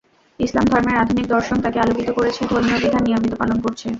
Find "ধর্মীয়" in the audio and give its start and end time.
2.51-2.79